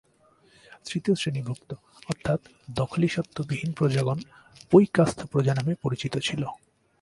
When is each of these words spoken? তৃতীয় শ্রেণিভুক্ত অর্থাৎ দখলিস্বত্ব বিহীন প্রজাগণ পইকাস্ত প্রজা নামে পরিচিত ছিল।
তৃতীয় 0.85 1.15
শ্রেণিভুক্ত 1.15 1.69
অর্থাৎ 2.09 2.39
দখলিস্বত্ব 2.69 3.37
বিহীন 3.43 3.71
প্রজাগণ 3.71 4.19
পইকাস্ত 4.71 5.19
প্রজা 5.31 5.53
নামে 5.55 5.73
পরিচিত 5.81 6.13
ছিল। 6.17 6.41